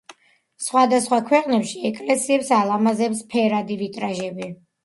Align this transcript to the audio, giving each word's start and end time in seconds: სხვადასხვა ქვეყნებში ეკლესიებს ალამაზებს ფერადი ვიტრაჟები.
სხვადასხვა 0.67 1.19
ქვეყნებში 1.27 1.83
ეკლესიებს 1.91 2.51
ალამაზებს 2.63 3.23
ფერადი 3.35 3.81
ვიტრაჟები. 3.83 4.53